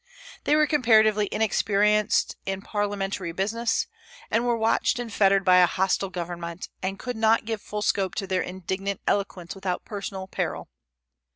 They 0.45 0.55
were 0.55 0.65
comparatively 0.65 1.29
inexperienced 1.31 2.35
in 2.47 2.63
parliamentary 2.63 3.31
business, 3.33 3.85
and 4.31 4.43
were 4.47 4.57
watched 4.57 4.97
and 4.97 5.13
fettered 5.13 5.45
by 5.45 5.57
a 5.57 5.67
hostile 5.67 6.09
government, 6.09 6.69
and 6.81 6.97
could 6.97 7.15
not 7.15 7.45
give 7.45 7.61
full 7.61 7.83
scope 7.83 8.15
to 8.15 8.25
their 8.25 8.41
indignant 8.41 9.01
eloquence 9.05 9.53
without 9.53 9.85
personal 9.85 10.27
peril. 10.27 10.71